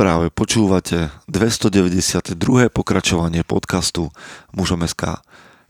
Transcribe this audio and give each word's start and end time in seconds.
Práve 0.00 0.32
počúvate 0.32 1.12
292. 1.28 2.32
pokračovanie 2.72 3.44
podcastu 3.44 4.08
Mužom 4.56 4.80
SK. 4.88 5.20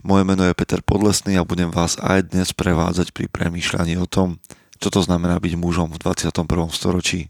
Moje 0.06 0.22
meno 0.22 0.46
je 0.46 0.54
Peter 0.54 0.78
Podlesný 0.86 1.34
a 1.34 1.42
budem 1.42 1.66
vás 1.74 1.98
aj 1.98 2.30
dnes 2.30 2.54
prevádzať 2.54 3.10
pri 3.10 3.26
premýšľaní 3.26 3.98
o 3.98 4.06
tom, 4.06 4.38
čo 4.78 4.86
to 4.94 5.02
znamená 5.02 5.42
byť 5.42 5.58
mužom 5.58 5.90
v 5.90 5.98
21. 5.98 6.46
storočí. 6.70 7.26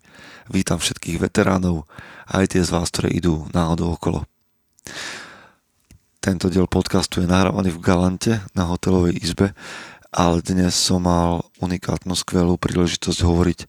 Vítam 0.52 0.76
všetkých 0.76 1.24
veteránov 1.24 1.88
aj 2.28 2.52
tie 2.52 2.60
z 2.60 2.68
vás, 2.68 2.92
ktoré 2.92 3.16
idú 3.16 3.48
náhodou 3.56 3.96
okolo. 3.96 4.28
Tento 6.20 6.52
diel 6.52 6.68
podcastu 6.68 7.24
je 7.24 7.32
nahrávaný 7.32 7.72
v 7.72 7.80
Galante 7.80 8.44
na 8.52 8.68
hotelovej 8.68 9.16
izbe, 9.24 9.56
ale 10.12 10.44
dnes 10.44 10.76
som 10.76 11.06
mal 11.06 11.48
unikátnu 11.64 12.12
skvelú 12.12 12.58
príležitosť 12.60 13.24
hovoriť 13.24 13.60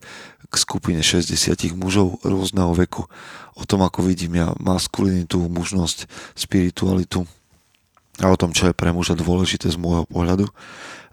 k 0.52 0.54
skupine 0.60 1.00
60 1.00 1.32
mužov 1.72 2.20
rôzneho 2.20 2.76
veku. 2.76 3.08
O 3.56 3.64
tom, 3.64 3.80
ako 3.80 4.04
vidím 4.04 4.36
ja 4.36 4.52
maskulinitu, 4.60 5.40
mužnosť, 5.48 6.04
spiritualitu 6.36 7.24
a 8.20 8.28
o 8.28 8.36
tom, 8.36 8.52
čo 8.52 8.68
je 8.68 8.76
pre 8.76 8.92
muža 8.92 9.16
dôležité 9.16 9.72
z 9.72 9.80
môjho 9.80 10.04
pohľadu. 10.04 10.52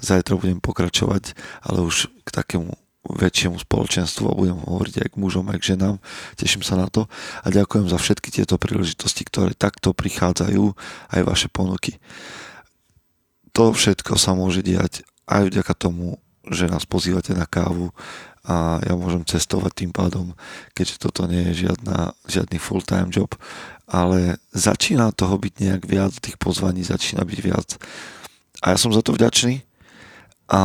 Zajtra 0.04 0.36
budem 0.36 0.60
pokračovať, 0.60 1.40
ale 1.64 1.88
už 1.88 2.12
k 2.28 2.30
takému 2.36 2.76
väčšiemu 3.08 3.58
spoločenstvu 3.64 4.28
a 4.28 4.36
budem 4.36 4.60
hovoriť 4.60 4.96
aj 5.08 5.10
k 5.16 5.20
mužom, 5.20 5.48
aj 5.48 5.58
k 5.64 5.68
ženám. 5.74 5.96
Teším 6.36 6.68
sa 6.68 6.76
na 6.76 6.92
to 6.92 7.08
a 7.42 7.48
ďakujem 7.48 7.88
za 7.88 7.96
všetky 7.96 8.30
tieto 8.30 8.60
príležitosti, 8.60 9.24
ktoré 9.24 9.56
takto 9.56 9.96
prichádzajú, 9.96 10.76
aj 11.16 11.22
vaše 11.24 11.48
ponuky. 11.48 11.98
To 13.56 13.72
všetko 13.72 14.20
sa 14.20 14.36
môže 14.36 14.60
diať 14.60 15.08
aj 15.32 15.48
vďaka 15.48 15.74
tomu, 15.80 16.20
že 16.50 16.68
nás 16.68 16.84
pozývate 16.84 17.32
na 17.38 17.48
kávu 17.48 17.96
a 18.50 18.82
ja 18.82 18.98
môžem 18.98 19.22
cestovať 19.22 19.86
tým 19.86 19.92
pádom, 19.94 20.34
keďže 20.74 21.06
toto 21.06 21.30
nie 21.30 21.54
je 21.54 21.70
žiadna, 21.70 22.18
žiadny 22.26 22.58
full-time 22.58 23.14
job, 23.14 23.38
ale 23.86 24.42
začína 24.58 25.14
toho 25.14 25.38
byť 25.38 25.54
nejak 25.62 25.84
viac, 25.86 26.18
tých 26.18 26.42
pozvaní 26.42 26.82
začína 26.82 27.22
byť 27.22 27.40
viac. 27.46 27.78
A 28.66 28.74
ja 28.74 28.78
som 28.82 28.90
za 28.90 29.06
to 29.06 29.14
vďačný 29.14 29.62
a 30.50 30.62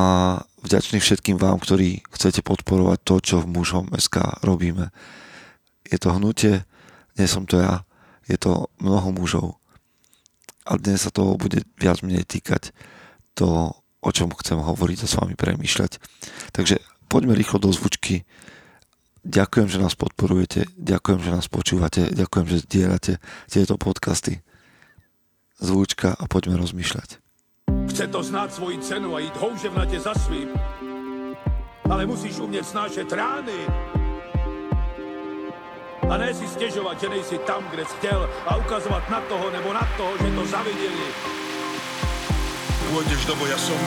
vďačný 0.65 0.97
všetkým 1.05 1.37
vám, 1.37 1.61
ktorí 1.61 2.01
chcete 2.09 2.41
podporovať 2.41 2.99
to, 3.05 3.15
čo 3.21 3.37
v 3.45 3.53
mužom 3.53 3.93
SK 3.93 4.41
robíme. 4.41 4.89
Je 5.85 6.01
to 6.01 6.17
hnutie, 6.17 6.65
nie 7.21 7.29
som 7.29 7.45
to 7.45 7.61
ja, 7.61 7.85
je 8.25 8.41
to 8.41 8.73
mnoho 8.81 9.13
mužov. 9.13 9.61
A 10.65 10.81
dnes 10.81 11.05
sa 11.05 11.13
toho 11.13 11.37
bude 11.37 11.61
viac 11.77 12.01
menej 12.01 12.25
týkať 12.25 12.73
to, 13.37 13.77
o 14.01 14.11
čom 14.13 14.33
chcem 14.41 14.57
hovoriť 14.57 15.05
a 15.05 15.07
s 15.09 15.17
vami 15.21 15.37
premýšľať. 15.37 16.01
Takže 16.57 16.81
poďme 17.15 17.39
rýchlo 17.39 17.63
do 17.63 17.71
zvučky. 17.71 18.27
Ďakujem, 19.23 19.71
že 19.71 19.79
nás 19.79 19.95
podporujete, 19.95 20.67
ďakujem, 20.75 21.23
že 21.23 21.31
nás 21.31 21.47
počúvate, 21.47 22.11
ďakujem, 22.11 22.47
že 22.51 22.67
zdieľate 22.67 23.13
tieto 23.47 23.79
podcasty. 23.79 24.43
Zvučka 25.63 26.19
a 26.19 26.27
poďme 26.27 26.59
rozmýšľať. 26.59 27.23
Chce 27.95 28.05
to 28.11 28.21
znát 28.27 28.51
svoji 28.51 28.83
cenu 28.83 29.15
a 29.15 29.23
jít 29.23 29.37
houževnatě 29.39 30.01
za 30.03 30.15
svým. 30.27 30.51
Ale 31.87 32.07
musíš 32.07 32.43
umět 32.43 32.67
snášet 32.67 33.13
rány. 33.13 33.61
A 36.11 36.17
ne 36.17 36.35
si 36.35 36.49
stěžovat, 36.49 37.01
že 37.01 37.09
nejsi 37.09 37.39
tam, 37.39 37.65
kde 37.71 37.85
jsi 37.85 37.97
chtěl 37.97 38.31
a 38.47 38.57
ukazovat 38.57 39.11
na 39.11 39.21
toho 39.21 39.51
nebo 39.51 39.73
na 39.73 39.89
toho, 39.97 40.13
že 40.19 40.35
to 40.35 40.47
zaviděli. 40.47 41.09
Pôjdeš 42.93 43.25
do 43.27 43.35
boja 43.41 43.57
som. 43.59 43.81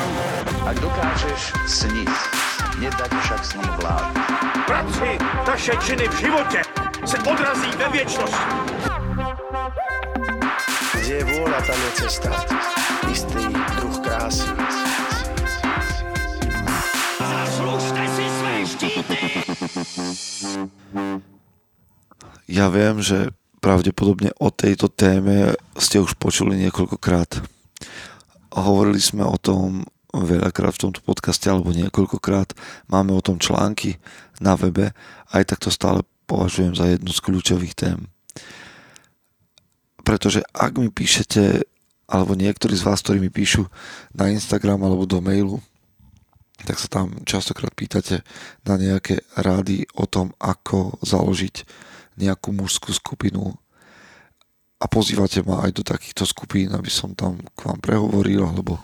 Ak 0.66 0.82
dokážeš 0.82 1.54
sniť, 1.70 2.12
nedať 2.78 3.12
však 3.14 3.42
sním 3.46 3.72
vlád. 3.82 4.14
Práci, 4.66 5.10
taše 5.46 5.74
činy 5.86 6.08
v 6.08 6.16
životě 6.20 6.62
se 7.06 7.18
odrazí 7.18 7.72
ve 7.78 7.88
věčnosti. 7.90 8.52
Kde 10.98 11.14
je 11.16 11.24
vôľa, 11.24 11.60
tam 11.64 11.80
je 11.80 11.92
cesta. 12.04 12.32
Istý 13.08 13.44
druh 13.80 13.98
krásy. 14.04 14.50
Zaslužte 17.18 18.04
si 18.12 18.26
své 18.28 18.56
štíty! 18.68 19.18
Ja 22.48 22.72
viem, 22.72 23.04
že 23.04 23.36
pravdepodobne 23.60 24.32
o 24.40 24.52
tejto 24.52 24.88
téme 24.88 25.56
ste 25.76 26.00
už 26.00 26.16
počuli 26.16 26.56
niekoľkokrát. 26.68 27.44
Hovorili 28.56 29.04
sme 29.04 29.28
o 29.28 29.36
tom 29.36 29.84
veľakrát 30.24 30.74
v 30.74 30.90
tomto 30.90 31.02
podcaste 31.04 31.46
alebo 31.50 31.76
niekoľkokrát. 31.76 32.56
Máme 32.90 33.14
o 33.14 33.22
tom 33.22 33.38
články 33.38 34.02
na 34.42 34.58
webe. 34.58 34.96
Aj 35.30 35.44
tak 35.46 35.62
to 35.62 35.70
stále 35.70 36.02
považujem 36.26 36.74
za 36.74 36.86
jednu 36.90 37.12
z 37.12 37.24
kľúčových 37.24 37.76
tém. 37.76 38.00
Pretože 40.02 40.44
ak 40.56 40.80
mi 40.80 40.88
píšete, 40.88 41.68
alebo 42.08 42.34
niektorí 42.34 42.74
z 42.80 42.88
vás, 42.88 43.04
ktorí 43.04 43.20
mi 43.20 43.32
píšu 43.32 43.68
na 44.16 44.32
Instagram 44.32 44.84
alebo 44.88 45.04
do 45.04 45.20
mailu, 45.20 45.60
tak 46.64 46.80
sa 46.82 46.88
tam 46.90 47.14
častokrát 47.28 47.76
pýtate 47.76 48.26
na 48.66 48.80
nejaké 48.80 49.22
rady 49.38 49.86
o 49.94 50.10
tom, 50.10 50.34
ako 50.42 50.98
založiť 51.06 51.68
nejakú 52.18 52.50
mužskú 52.50 52.90
skupinu 52.96 53.54
a 54.78 54.86
pozývate 54.86 55.42
ma 55.42 55.66
aj 55.66 55.82
do 55.82 55.84
takýchto 55.84 56.30
skupín, 56.30 56.70
aby 56.74 56.90
som 56.90 57.18
tam 57.18 57.42
k 57.58 57.60
vám 57.66 57.82
prehovoril 57.82 58.46
alebo 58.46 58.78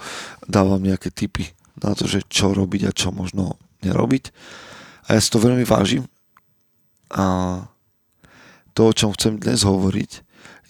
dávam 0.50 0.82
nejaké 0.82 1.14
tipy 1.14 1.54
na 1.78 1.94
to, 1.94 2.10
že 2.10 2.26
čo 2.26 2.54
robiť 2.54 2.90
a 2.90 2.96
čo 2.96 3.14
možno 3.14 3.62
nerobiť. 3.86 4.34
A 5.10 5.18
ja 5.18 5.20
si 5.22 5.30
to 5.30 5.38
veľmi 5.38 5.66
vážim 5.70 6.10
a 7.14 7.26
to, 8.74 8.90
o 8.90 8.94
čom 8.98 9.14
chcem 9.14 9.38
dnes 9.38 9.62
hovoriť, 9.62 10.12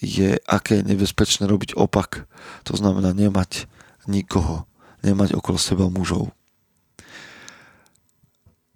je, 0.03 0.35
aké 0.43 0.83
je 0.83 0.89
nebezpečné 0.91 1.47
robiť 1.47 1.79
opak. 1.79 2.27
To 2.67 2.75
znamená 2.75 3.15
nemať 3.15 3.71
nikoho, 4.03 4.67
nemať 5.07 5.39
okolo 5.39 5.55
seba 5.55 5.87
mužov. 5.87 6.35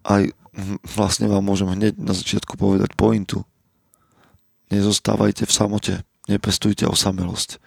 Aj 0.08 0.24
vlastne 0.88 1.28
vám 1.28 1.44
môžem 1.44 1.68
hneď 1.68 2.00
na 2.00 2.16
začiatku 2.16 2.56
povedať 2.56 2.96
pointu. 2.96 3.44
Nezostávajte 4.72 5.44
v 5.44 5.52
samote, 5.52 5.94
nepestujte 6.28 6.88
osamelosť. 6.88 7.60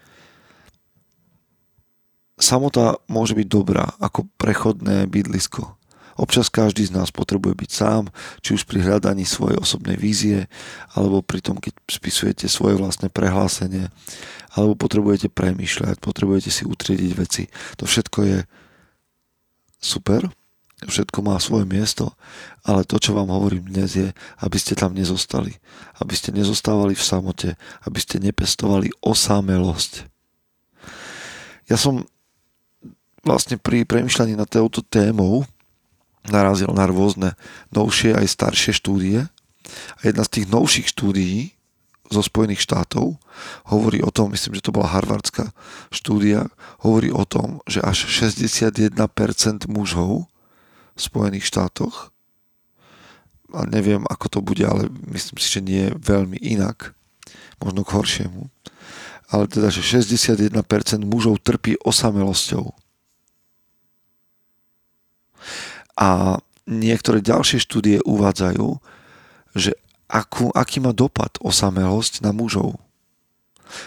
Samota 2.40 2.96
môže 3.04 3.36
byť 3.36 3.46
dobrá 3.48 3.92
ako 4.00 4.24
prechodné 4.40 5.04
bydlisko. 5.04 5.76
Občas 6.20 6.52
každý 6.52 6.84
z 6.84 6.92
nás 6.92 7.08
potrebuje 7.08 7.56
byť 7.56 7.70
sám, 7.72 8.12
či 8.44 8.56
už 8.56 8.68
pri 8.68 8.84
hľadaní 8.84 9.24
svojej 9.24 9.56
osobnej 9.56 9.96
vízie, 9.96 10.52
alebo 10.92 11.24
pri 11.24 11.40
tom, 11.40 11.56
keď 11.56 11.76
spisujete 11.88 12.44
svoje 12.48 12.76
vlastné 12.76 13.08
prehlásenie, 13.08 13.88
alebo 14.52 14.76
potrebujete 14.76 15.32
premýšľať, 15.32 15.96
potrebujete 16.00 16.52
si 16.52 16.68
utriediť 16.68 17.12
veci. 17.16 17.48
To 17.80 17.88
všetko 17.88 18.18
je 18.24 18.38
super, 19.80 20.28
všetko 20.88 21.20
má 21.20 21.36
svoje 21.36 21.68
miesto, 21.68 22.16
ale 22.64 22.88
to, 22.88 22.96
čo 22.96 23.12
vám 23.12 23.28
hovorím 23.28 23.68
dnes 23.68 23.96
je, 23.96 24.08
aby 24.40 24.56
ste 24.56 24.72
tam 24.72 24.96
nezostali, 24.96 25.60
aby 26.00 26.14
ste 26.16 26.32
nezostávali 26.32 26.96
v 26.96 27.04
samote, 27.04 27.50
aby 27.84 27.98
ste 28.00 28.16
nepestovali 28.16 28.88
osamelosť. 29.04 30.08
Ja 31.68 31.76
som 31.76 32.08
vlastne 33.20 33.60
pri 33.60 33.84
premyšľaní 33.84 34.34
na 34.34 34.48
touto 34.48 34.80
témou 34.80 35.44
narazil 36.28 36.72
na 36.72 36.88
rôzne 36.88 37.36
novšie 37.72 38.16
aj 38.16 38.26
staršie 38.28 38.72
štúdie. 38.76 39.28
A 39.96 40.00
jedna 40.02 40.24
z 40.26 40.40
tých 40.40 40.46
novších 40.50 40.88
štúdií 40.90 41.54
zo 42.10 42.26
Spojených 42.26 42.66
štátov 42.66 43.22
hovorí 43.70 44.02
o 44.02 44.10
tom, 44.10 44.34
myslím, 44.34 44.58
že 44.58 44.66
to 44.66 44.74
bola 44.74 44.90
harvardská 44.90 45.54
štúdia, 45.94 46.50
hovorí 46.82 47.14
o 47.14 47.22
tom, 47.22 47.62
že 47.70 47.78
až 47.78 48.10
61% 48.10 48.98
mužov 49.70 50.26
v 50.94 51.00
Spojených 51.00 51.46
štátoch 51.46 52.10
a 53.50 53.66
neviem, 53.66 54.06
ako 54.06 54.26
to 54.30 54.38
bude, 54.40 54.62
ale 54.62 54.86
myslím 55.10 55.36
si, 55.38 55.48
že 55.50 55.60
nie 55.62 55.84
veľmi 55.98 56.38
inak, 56.38 56.94
možno 57.58 57.82
k 57.82 57.94
horšiemu. 57.98 58.46
Ale 59.30 59.46
teda, 59.46 59.70
že 59.70 59.82
61% 59.82 60.50
mužov 61.06 61.42
trpí 61.42 61.78
osamelosťou. 61.82 62.74
A 65.98 66.38
niektoré 66.66 67.22
ďalšie 67.22 67.62
štúdie 67.62 68.02
uvádzajú, 68.02 68.78
že 69.54 69.74
akú, 70.10 70.50
aký 70.54 70.82
má 70.82 70.90
dopad 70.90 71.38
osamelosť 71.42 72.22
na 72.26 72.34
mužov. 72.34 72.78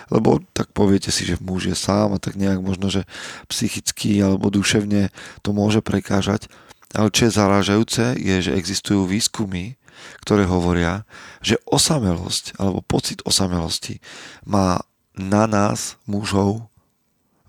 Lebo 0.07 0.39
tak 0.55 0.71
poviete 0.71 1.11
si, 1.11 1.27
že 1.27 1.35
muž 1.43 1.67
je 1.67 1.75
sám 1.75 2.15
a 2.15 2.21
tak 2.21 2.39
nejak 2.39 2.63
možno, 2.63 2.87
že 2.87 3.03
psychicky 3.51 4.15
alebo 4.23 4.47
duševne 4.47 5.11
to 5.43 5.49
môže 5.51 5.83
prekážať. 5.83 6.47
Ale 6.93 7.09
čo 7.09 7.27
je 7.27 7.35
zarážajúce, 7.35 8.17
je, 8.21 8.35
že 8.49 8.55
existujú 8.55 9.09
výskumy, 9.09 9.77
ktoré 10.21 10.45
hovoria, 10.45 11.07
že 11.41 11.57
osamelosť 11.65 12.57
alebo 12.61 12.85
pocit 12.85 13.25
osamelosti 13.25 13.97
má 14.45 14.81
na 15.13 15.45
nás, 15.45 15.97
mužov, 16.09 16.69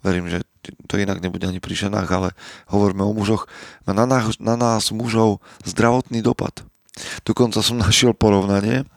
verím, 0.05 0.29
že 0.29 0.44
to 0.88 0.96
inak 0.96 1.20
nebude 1.20 1.44
ani 1.44 1.61
pri 1.61 1.76
ženách, 1.76 2.08
ale 2.08 2.29
hovoríme 2.73 3.05
o 3.05 3.12
mužoch, 3.12 3.49
má 3.85 3.93
na 3.93 4.08
nás, 4.08 4.41
na 4.41 4.56
nás 4.56 4.88
mužov 4.93 5.44
zdravotný 5.64 6.25
dopad. 6.25 6.64
Dokonca 7.25 7.61
som 7.61 7.81
našiel 7.81 8.17
porovnanie 8.17 8.88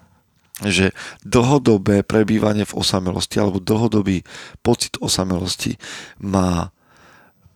že 0.65 0.89
dlhodobé 1.21 2.01
prebývanie 2.01 2.65
v 2.65 2.77
osamelosti 2.81 3.37
alebo 3.37 3.61
dlhodobý 3.61 4.25
pocit 4.65 4.97
osamelosti 4.97 5.77
má 6.17 6.73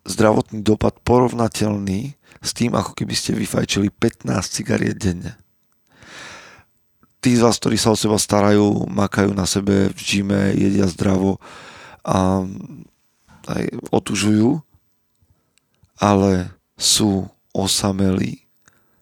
zdravotný 0.05 0.61
dopad 0.61 1.01
porovnateľný 1.01 2.13
s 2.41 2.51
tým, 2.57 2.73
ako 2.73 2.97
keby 2.97 3.13
ste 3.13 3.37
vyfajčili 3.37 3.93
15 3.93 4.27
cigariet 4.49 4.97
denne. 4.97 5.37
Tí 7.21 7.37
z 7.37 7.45
vás, 7.45 7.61
ktorí 7.61 7.77
sa 7.77 7.93
o 7.93 7.97
seba 7.97 8.17
starajú, 8.17 8.89
makajú 8.89 9.29
na 9.37 9.45
sebe 9.45 9.93
v 9.93 9.99
žime, 10.01 10.57
jedia 10.57 10.89
zdravo 10.89 11.37
a 12.01 12.41
aj 13.45 13.63
otužujú, 13.93 14.57
ale 16.01 16.49
sú 16.81 17.29
osamelí, 17.53 18.41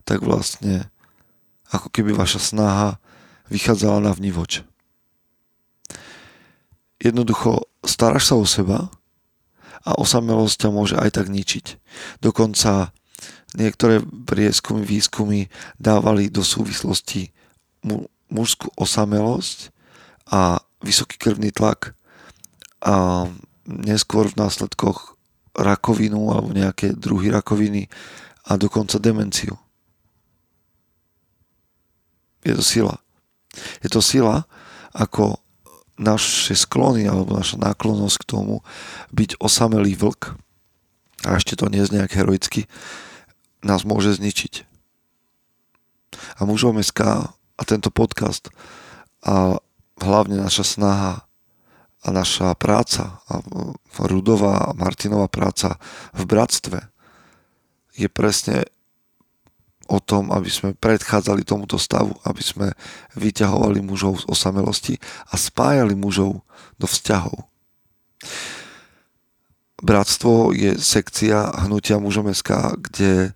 tak 0.04 0.20
vlastne 0.20 0.92
ako 1.72 1.88
keby 1.88 2.12
vaša 2.12 2.44
snaha 2.44 2.90
vychádzala 3.48 4.04
na 4.04 4.12
vnívoč. 4.12 4.68
Jednoducho 7.00 7.72
staráš 7.88 8.28
sa 8.28 8.36
o 8.36 8.44
seba 8.44 8.92
a 9.88 9.96
osamelosť 9.96 10.56
ťa 10.60 10.70
môže 10.76 10.96
aj 11.00 11.16
tak 11.16 11.32
ničiť. 11.32 11.80
Dokonca 12.20 12.92
niektoré 13.58 14.02
prieskumy, 14.04 14.86
výskumy 14.86 15.50
dávali 15.82 16.30
do 16.30 16.46
súvislosti 16.46 17.34
mu, 17.82 18.06
mužskú 18.30 18.70
osamelosť 18.78 19.74
a 20.30 20.62
vysoký 20.86 21.18
krvný 21.18 21.50
tlak 21.50 21.98
a 22.86 23.26
neskôr 23.66 24.30
v 24.30 24.40
následkoch 24.40 25.18
rakovinu 25.58 26.30
alebo 26.32 26.54
nejaké 26.54 26.94
druhy 26.94 27.34
rakoviny 27.34 27.90
a 28.48 28.56
dokonca 28.56 29.02
demenciu. 29.02 29.58
Je 32.46 32.56
to 32.56 32.64
sila. 32.64 32.96
Je 33.84 33.90
to 33.92 34.00
sila, 34.00 34.48
ako 34.96 35.42
naše 36.00 36.56
sklony 36.56 37.10
alebo 37.10 37.36
naša 37.36 37.60
náklonnosť 37.60 38.18
k 38.24 38.30
tomu 38.30 38.64
byť 39.12 39.42
osamelý 39.44 40.00
vlk 40.00 40.40
a 41.28 41.36
ešte 41.36 41.60
to 41.60 41.68
nie 41.68 41.84
je 41.84 42.00
nejak 42.00 42.16
heroicky, 42.16 42.64
nás 43.64 43.84
môže 43.84 44.16
zničiť. 44.16 44.68
A 46.40 46.48
mužom 46.48 46.80
SK 46.80 47.32
a 47.34 47.62
tento 47.68 47.92
podcast 47.92 48.50
a 49.20 49.60
hlavne 50.00 50.40
naša 50.40 50.64
snaha 50.64 51.14
a 52.00 52.08
naša 52.16 52.56
práca 52.56 53.20
a 53.28 53.44
Rudová 54.00 54.72
a 54.72 54.76
Martinová 54.76 55.28
práca 55.28 55.76
v 56.16 56.24
bratstve 56.24 56.80
je 58.00 58.08
presne 58.08 58.64
o 59.90 60.00
tom, 60.00 60.32
aby 60.32 60.48
sme 60.48 60.78
predchádzali 60.78 61.44
tomuto 61.44 61.76
stavu, 61.76 62.16
aby 62.24 62.40
sme 62.40 62.68
vyťahovali 63.18 63.84
mužov 63.84 64.24
z 64.24 64.26
osamelosti 64.32 64.96
a 65.28 65.36
spájali 65.36 65.98
mužov 65.98 66.46
do 66.80 66.86
vzťahov. 66.88 67.50
Bratstvo 69.80 70.52
je 70.52 70.76
sekcia 70.76 71.56
hnutia 71.64 72.00
mužom 72.04 72.28
SK, 72.32 72.76
kde 72.90 73.32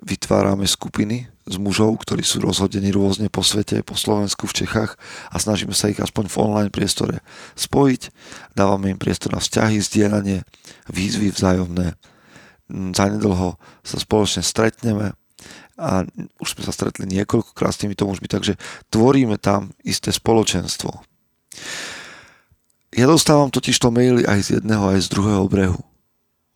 vytvárame 0.00 0.64
skupiny 0.64 1.26
z 1.50 1.56
mužov, 1.58 1.98
ktorí 2.06 2.22
sú 2.22 2.38
rozhodení 2.38 2.94
rôzne 2.94 3.26
po 3.26 3.42
svete, 3.42 3.82
po 3.82 3.98
Slovensku, 3.98 4.46
v 4.46 4.64
Čechách 4.64 4.94
a 5.34 5.36
snažíme 5.42 5.74
sa 5.74 5.90
ich 5.90 5.98
aspoň 5.98 6.30
v 6.30 6.38
online 6.38 6.70
priestore 6.70 7.26
spojiť. 7.58 8.02
Dávame 8.54 8.94
im 8.94 9.02
priestor 9.02 9.34
na 9.34 9.42
vzťahy, 9.42 9.82
zdieľanie, 9.82 10.46
výzvy 10.86 11.34
vzájomné. 11.34 11.98
Zanedlho 12.70 13.58
sa 13.82 13.96
spoločne 13.98 14.46
stretneme, 14.46 15.18
a 15.80 16.04
už 16.38 16.48
sme 16.54 16.62
sa 16.68 16.76
stretli 16.76 17.08
niekoľkokrát 17.08 17.72
s 17.72 17.80
týmito 17.80 18.04
mužmi, 18.04 18.28
takže 18.28 18.60
tvoríme 18.92 19.40
tam 19.40 19.72
isté 19.80 20.12
spoločenstvo. 20.12 20.92
Ja 22.90 23.06
dostávam 23.06 23.54
totiž 23.54 23.78
to 23.78 23.94
maily 23.94 24.26
aj 24.26 24.40
z 24.42 24.48
jedného, 24.58 24.90
aj 24.90 25.06
z 25.06 25.08
druhého 25.14 25.46
brehu. 25.46 25.82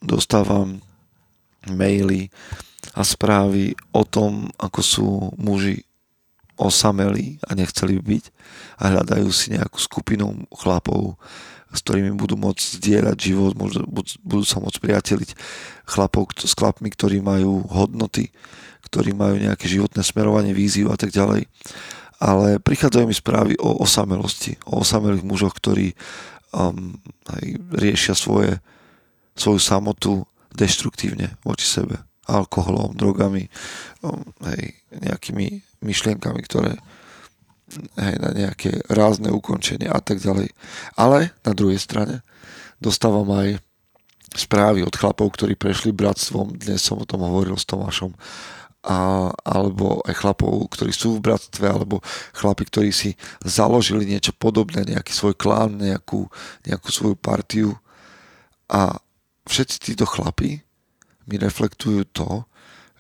Dostávam 0.03 0.83
maily 1.71 2.35
a 2.95 3.07
správy 3.07 3.79
o 3.95 4.03
tom, 4.03 4.51
ako 4.59 4.81
sú 4.83 5.09
muži 5.39 5.87
osamelí 6.59 7.39
a 7.47 7.55
nechceli 7.55 7.99
byť 7.99 8.25
a 8.79 8.91
hľadajú 8.91 9.29
si 9.31 9.55
nejakú 9.55 9.79
skupinu 9.79 10.47
chlapov, 10.55 11.19
s 11.75 11.83
ktorými 11.83 12.15
budú 12.15 12.39
môcť 12.39 12.79
zdieľať 12.79 13.17
život, 13.19 13.55
budú 14.23 14.45
sa 14.47 14.63
môcť 14.63 14.79
priateliť 14.79 15.31
chlapov 15.87 16.31
s 16.39 16.55
chlapmi, 16.55 16.91
ktorí 16.91 17.19
majú 17.19 17.67
hodnoty, 17.67 18.31
ktorí 18.87 19.15
majú 19.15 19.39
nejaké 19.39 19.67
životné 19.67 20.03
smerovanie, 20.07 20.55
víziu 20.55 20.91
a 20.91 20.99
tak 20.99 21.11
ďalej. 21.11 21.51
Ale 22.23 22.63
prichádzajú 22.63 23.07
mi 23.09 23.17
správy 23.17 23.55
o 23.59 23.83
osamelosti, 23.83 24.59
o 24.69 24.81
osamelých 24.81 25.27
mužoch, 25.27 25.55
ktorí 25.59 25.93
um, 26.55 26.95
aj 27.27 27.45
riešia 27.75 28.15
svoje, 28.15 28.63
svoju 29.35 29.61
samotu 29.61 30.13
deštruktívne 30.55 31.35
voči 31.43 31.67
sebe. 31.67 31.99
Alkoholom, 32.25 32.97
drogami, 32.97 33.51
um, 34.01 34.23
hej, 34.49 34.79
nejakými 34.95 35.61
myšlienkami, 35.85 36.41
ktoré 36.47 36.79
hej, 37.99 38.15
na 38.23 38.31
nejaké 38.33 38.81
rázne 38.89 39.29
ukončenie 39.35 39.91
a 39.91 40.01
tak 40.01 40.23
ďalej. 40.23 40.55
Ale 40.97 41.35
na 41.45 41.53
druhej 41.53 41.83
strane 41.83 42.25
dostávam 42.81 43.29
aj 43.35 43.61
správy 44.35 44.83
od 44.83 44.95
chlapov, 44.95 45.31
ktorí 45.35 45.55
prešli 45.55 45.95
bratstvom, 45.95 46.59
dnes 46.59 46.83
som 46.83 46.99
o 46.99 47.07
tom 47.07 47.23
hovoril 47.23 47.55
s 47.55 47.69
Tomášom, 47.71 48.15
a, 48.85 49.33
alebo 49.33 50.05
aj 50.05 50.15
chlapov, 50.21 50.69
ktorí 50.69 50.93
sú 50.93 51.17
v 51.19 51.25
bratstve, 51.25 51.65
alebo 51.65 52.05
chlapi, 52.37 52.69
ktorí 52.69 52.93
si 52.93 53.17
založili 53.41 54.05
niečo 54.05 54.37
podobné, 54.37 54.85
nejaký 54.85 55.11
svoj 55.11 55.35
klán, 55.35 55.81
nejakú, 55.81 56.29
nejakú 56.69 56.89
svoju 56.93 57.17
partiu. 57.17 57.73
A 58.69 59.01
všetci 59.49 59.93
títo 59.93 60.05
chlapi 60.05 60.61
mi 61.25 61.37
reflektujú 61.41 62.05
to, 62.13 62.45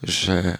že 0.00 0.56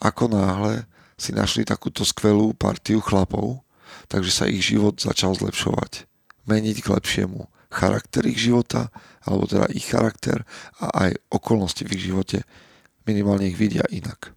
ako 0.00 0.32
náhle 0.32 0.88
si 1.20 1.30
našli 1.36 1.62
takúto 1.62 2.02
skvelú 2.02 2.56
partiu 2.56 2.98
chlapov, 3.04 3.60
takže 4.08 4.32
sa 4.32 4.44
ich 4.48 4.64
život 4.64 4.98
začal 4.98 5.36
zlepšovať. 5.36 6.08
Meniť 6.48 6.76
k 6.82 6.90
lepšiemu 6.90 7.46
charakter 7.72 8.24
ich 8.28 8.36
života, 8.36 8.92
alebo 9.24 9.48
teda 9.48 9.70
ich 9.72 9.88
charakter 9.88 10.44
a 10.82 11.08
aj 11.08 11.10
okolnosti 11.32 11.84
v 11.88 11.92
ich 11.96 12.04
živote 12.12 12.44
minimálne 13.08 13.48
ich 13.48 13.56
vidia 13.56 13.82
inak. 13.88 14.36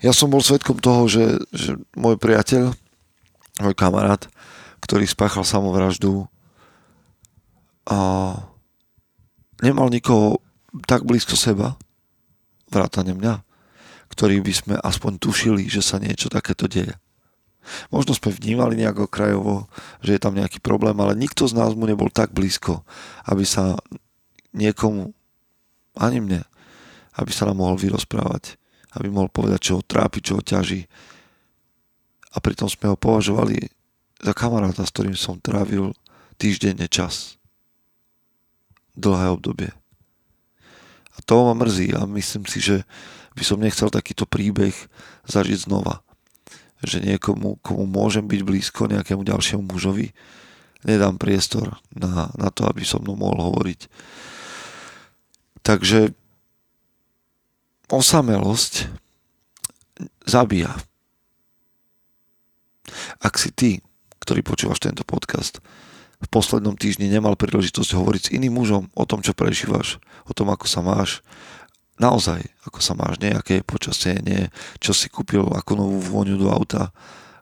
Ja 0.00 0.16
som 0.16 0.32
bol 0.32 0.40
svetkom 0.40 0.80
toho, 0.80 1.04
že, 1.12 1.44
že 1.52 1.76
môj 1.92 2.16
priateľ, 2.16 2.72
môj 3.60 3.74
kamarát, 3.76 4.24
ktorý 4.80 5.04
spáchal 5.04 5.44
samovraždu 5.44 6.24
a 7.84 7.98
nemal 9.60 9.92
nikoho 9.92 10.40
tak 10.88 11.04
blízko 11.04 11.36
seba, 11.36 11.76
vrátane 12.72 13.12
mňa, 13.12 13.44
ktorý 14.08 14.40
by 14.40 14.52
sme 14.56 14.74
aspoň 14.80 15.20
tušili, 15.20 15.68
že 15.68 15.84
sa 15.84 16.00
niečo 16.00 16.32
takéto 16.32 16.64
deje. 16.64 16.96
Možno 17.92 18.16
sme 18.16 18.32
vnímali 18.32 18.80
nejako 18.80 19.04
krajovo, 19.04 19.68
že 20.00 20.16
je 20.16 20.20
tam 20.22 20.32
nejaký 20.32 20.64
problém, 20.64 20.96
ale 20.96 21.12
nikto 21.12 21.44
z 21.44 21.60
nás 21.60 21.76
mu 21.76 21.84
nebol 21.84 22.08
tak 22.08 22.32
blízko, 22.32 22.80
aby 23.28 23.44
sa 23.44 23.76
niekomu, 24.56 25.12
ani 25.92 26.24
mne, 26.24 26.40
aby 27.20 27.30
sa 27.34 27.44
nám 27.44 27.60
mohol 27.60 27.76
vyrozprávať 27.76 28.59
aby 28.98 29.06
mohol 29.10 29.30
povedať, 29.30 29.70
čo 29.70 29.72
ho 29.78 29.82
trápi, 29.86 30.22
čo 30.24 30.38
ho 30.38 30.42
ťaží. 30.42 30.86
A 32.34 32.36
pritom 32.38 32.66
sme 32.70 32.90
ho 32.90 32.96
považovali 32.98 33.70
za 34.20 34.32
kamaráta, 34.34 34.86
s 34.86 34.92
ktorým 34.94 35.18
som 35.18 35.38
trávil 35.38 35.94
týždenne 36.38 36.86
čas. 36.90 37.38
Dlhé 38.94 39.32
obdobie. 39.32 39.70
A 41.14 41.18
to 41.22 41.46
ma 41.46 41.54
mrzí 41.54 41.94
a 41.94 42.06
myslím 42.06 42.44
si, 42.46 42.58
že 42.62 42.76
by 43.34 43.42
som 43.46 43.62
nechcel 43.62 43.88
takýto 43.92 44.26
príbeh 44.26 44.74
zažiť 45.26 45.70
znova. 45.70 46.02
Že 46.80 47.14
niekomu, 47.14 47.60
komu 47.60 47.84
môžem 47.86 48.24
byť 48.24 48.40
blízko, 48.42 48.90
nejakému 48.90 49.22
ďalšiemu 49.22 49.62
mužovi, 49.68 50.10
nedám 50.84 51.20
priestor 51.20 51.76
na, 51.92 52.32
na 52.34 52.48
to, 52.48 52.64
aby 52.64 52.82
so 52.82 52.98
mnou 52.98 53.20
mohol 53.20 53.52
hovoriť. 53.52 53.80
Takže 55.60 56.16
osamelosť 57.90 58.86
zabíja. 60.24 60.72
Ak 63.18 63.36
si 63.36 63.50
ty, 63.50 63.82
ktorý 64.22 64.46
počúvaš 64.46 64.78
tento 64.80 65.02
podcast, 65.02 65.58
v 66.20 66.28
poslednom 66.28 66.76
týždni 66.76 67.08
nemal 67.08 67.34
príležitosť 67.34 67.96
hovoriť 67.96 68.22
s 68.28 68.32
iným 68.36 68.60
mužom 68.60 68.92
o 68.92 69.04
tom, 69.08 69.24
čo 69.24 69.32
prežívaš, 69.32 69.98
o 70.28 70.32
tom, 70.36 70.52
ako 70.52 70.68
sa 70.68 70.84
máš, 70.84 71.24
naozaj, 71.96 72.44
ako 72.68 72.80
sa 72.84 72.92
máš, 72.92 73.16
nejaké 73.18 73.64
počasie, 73.64 74.20
nie, 74.20 74.52
čo 74.78 74.92
si 74.92 75.08
kúpil 75.08 75.48
ako 75.48 75.72
novú 75.80 75.98
vôňu 75.98 76.36
do 76.36 76.52
auta, 76.52 76.92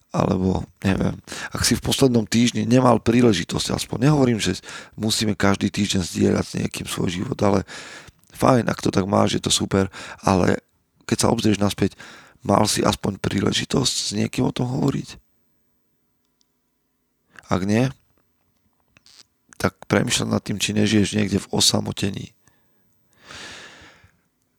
alebo 0.08 0.64
neviem, 0.80 1.18
ak 1.52 1.66
si 1.68 1.76
v 1.76 1.84
poslednom 1.84 2.24
týždni 2.24 2.64
nemal 2.64 2.96
príležitosť, 3.02 3.76
aspoň 3.76 4.08
nehovorím, 4.08 4.40
že 4.40 4.56
musíme 4.96 5.36
každý 5.36 5.68
týždeň 5.68 6.00
zdieľať 6.00 6.44
s 6.46 6.56
niekým 6.56 6.86
svoj 6.88 7.08
život, 7.12 7.38
ale 7.44 7.68
fajn, 8.38 8.70
ak 8.70 8.78
to 8.78 8.94
tak 8.94 9.10
máš, 9.10 9.34
je 9.34 9.42
to 9.42 9.50
super, 9.50 9.90
ale 10.22 10.62
keď 11.10 11.26
sa 11.26 11.32
obzrieš 11.34 11.58
naspäť, 11.58 11.98
mal 12.46 12.62
si 12.70 12.86
aspoň 12.86 13.18
príležitosť 13.18 13.94
s 13.98 14.10
niekým 14.14 14.46
o 14.46 14.54
tom 14.54 14.70
hovoriť? 14.70 15.18
Ak 17.50 17.66
nie, 17.66 17.90
tak 19.58 19.74
premyšľaj 19.90 20.28
nad 20.30 20.42
tým, 20.44 20.62
či 20.62 20.70
nežiješ 20.76 21.18
niekde 21.18 21.42
v 21.42 21.50
osamotení. 21.50 22.36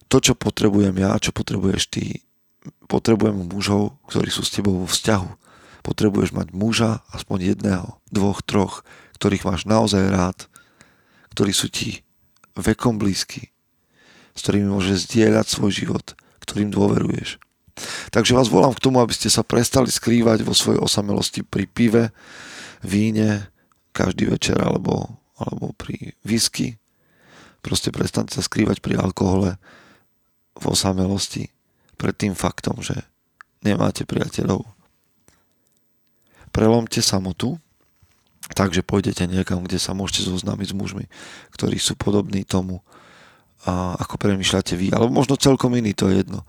To, 0.10 0.18
čo 0.20 0.34
potrebujem 0.36 0.98
ja, 1.00 1.16
čo 1.22 1.32
potrebuješ 1.32 1.84
ty, 1.88 2.26
potrebujem 2.90 3.48
mužov, 3.48 3.96
ktorí 4.10 4.34
sú 4.34 4.42
s 4.42 4.52
tebou 4.52 4.84
vo 4.84 4.88
vzťahu. 4.90 5.30
Potrebuješ 5.86 6.36
mať 6.36 6.52
muža, 6.52 7.06
aspoň 7.16 7.56
jedného, 7.56 8.02
dvoch, 8.12 8.44
troch, 8.44 8.84
ktorých 9.16 9.48
máš 9.48 9.64
naozaj 9.64 10.12
rád, 10.12 10.38
ktorí 11.32 11.56
sú 11.56 11.72
ti 11.72 12.04
vekom 12.58 13.00
blízky, 13.00 13.54
s 14.39 14.43
ktorými 14.48 14.72
môžeš 14.72 15.12
zdieľať 15.12 15.46
svoj 15.51 15.72
život, 15.75 16.15
ktorým 16.39 16.72
dôveruješ. 16.72 17.43
Takže 18.15 18.36
vás 18.36 18.48
volám 18.48 18.72
k 18.72 18.84
tomu, 18.84 19.03
aby 19.03 19.12
ste 19.12 19.27
sa 19.27 19.43
prestali 19.43 19.91
skrývať 19.91 20.48
vo 20.48 20.55
svojej 20.55 20.79
osamelosti 20.79 21.43
pri 21.43 21.67
pive, 21.67 22.03
víne, 22.79 23.51
každý 23.91 24.31
večer 24.31 24.55
alebo, 24.55 25.19
alebo 25.36 25.75
pri 25.75 26.15
whisky. 26.24 26.79
Proste 27.60 27.91
prestante 27.91 28.31
sa 28.31 28.43
skrývať 28.43 28.79
pri 28.79 28.96
alkohole 28.96 29.60
v 30.55 30.63
osamelosti 30.63 31.51
pred 32.00 32.15
tým 32.15 32.31
faktom, 32.31 32.79
že 32.79 32.96
nemáte 33.60 34.08
priateľov. 34.08 34.63
Prelomte 36.55 37.03
samotu, 37.03 37.60
takže 38.55 38.88
pôjdete 38.88 39.27
niekam, 39.27 39.67
kde 39.67 39.77
sa 39.77 39.91
môžete 39.91 40.31
zoznámiť 40.31 40.72
s 40.72 40.75
mužmi, 40.75 41.05
ktorí 41.51 41.75
sú 41.75 42.00
podobní 42.00 42.48
tomu, 42.48 42.79
a 43.68 44.00
ako 44.00 44.16
premýšľate 44.16 44.74
vy, 44.80 44.88
alebo 44.96 45.12
možno 45.12 45.36
celkom 45.36 45.75
iný, 45.75 45.92
to 45.92 46.08
je 46.08 46.24
jedno. 46.24 46.48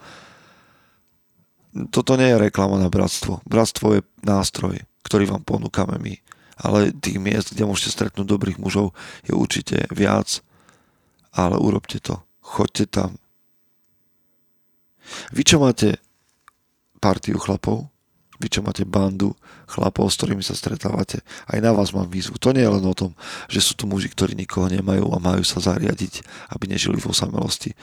Toto 1.90 2.18
nie 2.18 2.30
je 2.30 2.42
reklama 2.50 2.78
na 2.78 2.90
bratstvo. 2.90 3.42
Bratstvo 3.46 3.98
je 3.98 4.06
nástroj, 4.26 4.82
ktorý 5.06 5.30
vám 5.30 5.42
ponúkame 5.46 5.98
my. 5.98 6.14
Ale 6.60 6.92
tých 6.92 7.16
miest, 7.22 7.54
kde 7.54 7.66
môžete 7.66 7.94
stretnúť 7.94 8.26
dobrých 8.26 8.58
mužov, 8.60 8.92
je 9.24 9.32
určite 9.32 9.86
viac, 9.94 10.42
ale 11.32 11.56
urobte 11.56 12.02
to. 12.02 12.20
Choďte 12.42 12.86
tam. 12.90 13.10
Vy 15.34 15.42
čo 15.46 15.62
máte 15.62 15.98
partiu 17.00 17.38
chlapov, 17.38 17.88
vy 18.40 18.48
čo 18.48 18.64
máte 18.64 18.88
bandu 18.88 19.36
chlapov, 19.68 20.08
s 20.08 20.16
ktorými 20.16 20.40
sa 20.40 20.56
stretávate, 20.56 21.20
aj 21.52 21.60
na 21.60 21.76
vás 21.76 21.92
mám 21.92 22.08
výzvu. 22.08 22.40
To 22.40 22.56
nie 22.56 22.64
je 22.64 22.72
len 22.72 22.84
o 22.88 22.96
tom, 22.96 23.12
že 23.52 23.60
sú 23.60 23.76
tu 23.76 23.84
muži, 23.84 24.08
ktorí 24.08 24.32
nikoho 24.32 24.72
nemajú 24.72 25.12
a 25.12 25.20
majú 25.20 25.44
sa 25.44 25.60
zariadiť, 25.60 26.24
aby 26.56 26.64
nežili 26.72 26.96
v 26.96 27.12
osamelosti. 27.12 27.76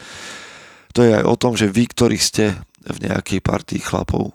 To 0.98 1.06
je 1.06 1.14
aj 1.14 1.24
o 1.24 1.38
tom, 1.38 1.54
že 1.54 1.70
vy, 1.70 1.86
ktorí 1.86 2.18
ste 2.18 2.58
v 2.82 2.98
nejakej 3.06 3.38
partii 3.38 3.78
chlapov 3.78 4.34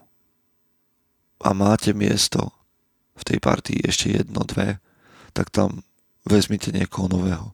a 1.44 1.52
máte 1.52 1.92
miesto 1.92 2.56
v 3.20 3.24
tej 3.28 3.38
partii 3.44 3.84
ešte 3.84 4.16
jedno, 4.16 4.48
dve, 4.48 4.80
tak 5.36 5.52
tam 5.52 5.84
vezmite 6.24 6.72
niekoho 6.72 7.12
nového. 7.12 7.52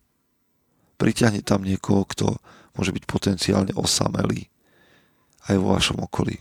Priťahni 1.01 1.41
tam 1.41 1.65
niekoho, 1.65 2.05
kto 2.05 2.37
môže 2.77 2.93
byť 2.93 3.03
potenciálne 3.09 3.73
osamelý 3.73 4.45
aj 5.49 5.55
vo 5.57 5.73
vašom 5.73 5.97
okolí. 6.05 6.37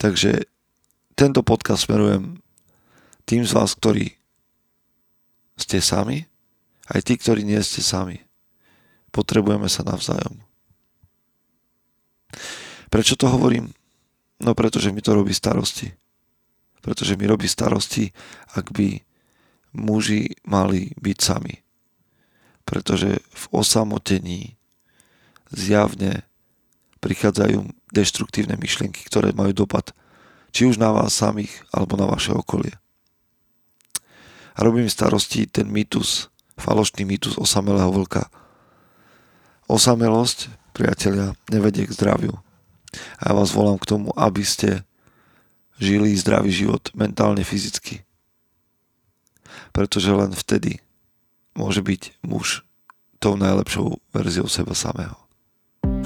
Takže 0.00 0.48
tento 1.12 1.44
podcast 1.44 1.84
smerujem 1.84 2.40
tým 3.28 3.44
z 3.44 3.52
vás, 3.52 3.76
ktorí 3.76 4.16
ste 5.60 5.84
sami, 5.84 6.24
aj 6.88 7.04
tí, 7.04 7.20
ktorí 7.20 7.44
nie 7.44 7.60
ste 7.60 7.84
sami. 7.84 8.24
Potrebujeme 9.12 9.68
sa 9.68 9.84
navzájom. 9.84 10.40
Prečo 12.88 13.20
to 13.20 13.28
hovorím? 13.28 13.76
No 14.40 14.56
pretože 14.56 14.88
mi 14.88 15.04
to 15.04 15.12
robí 15.12 15.36
starosti. 15.36 15.92
Pretože 16.80 17.20
mi 17.20 17.28
robí 17.28 17.44
starosti, 17.44 18.08
ak 18.56 18.72
by 18.72 19.04
muži 19.76 20.32
mali 20.48 20.96
byť 20.96 21.18
sami. 21.20 21.60
Pretože 22.64 23.20
v 23.20 23.44
osamotení 23.52 24.56
zjavne 25.52 26.29
prichádzajú 27.00 27.90
deštruktívne 27.90 28.60
myšlienky, 28.60 29.02
ktoré 29.08 29.32
majú 29.32 29.66
dopad 29.66 29.96
či 30.50 30.66
už 30.66 30.82
na 30.82 30.90
vás 30.90 31.14
samých, 31.14 31.50
alebo 31.70 31.94
na 31.94 32.10
vaše 32.10 32.34
okolie. 32.34 32.74
A 34.58 34.66
robí 34.66 34.82
mi 34.82 34.90
starosti 34.90 35.46
ten 35.46 35.70
mýtus, 35.70 36.28
falošný 36.58 37.06
mýtus 37.06 37.38
osamelého 37.38 37.88
vlka. 37.94 38.26
Osamelosť, 39.70 40.50
priatelia, 40.74 41.38
nevedie 41.48 41.86
k 41.86 41.94
zdraviu. 41.94 42.34
A 43.22 43.30
ja 43.30 43.32
vás 43.32 43.54
volám 43.54 43.78
k 43.78 43.86
tomu, 43.86 44.10
aby 44.18 44.42
ste 44.42 44.82
žili 45.78 46.18
zdravý 46.18 46.50
život 46.50 46.90
mentálne, 46.92 47.46
fyzicky. 47.46 48.02
Pretože 49.70 50.10
len 50.10 50.34
vtedy 50.34 50.82
môže 51.54 51.80
byť 51.80 52.20
muž 52.26 52.66
tou 53.22 53.38
najlepšou 53.38 54.02
verziou 54.10 54.50
seba 54.50 54.74
samého. 54.74 55.29